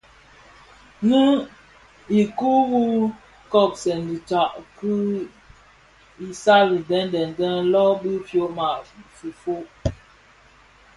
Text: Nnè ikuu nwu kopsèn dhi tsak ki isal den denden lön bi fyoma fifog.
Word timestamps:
Nnè 1.07 1.21
ikuu 2.21 2.59
nwu 2.69 2.83
kopsèn 3.51 3.99
dhi 4.07 4.17
tsak 4.27 4.51
ki 4.77 4.93
isal 6.27 6.69
den 6.89 7.07
denden 7.13 7.57
lön 7.73 7.93
bi 8.01 8.11
fyoma 8.27 8.69
fifog. 9.17 9.67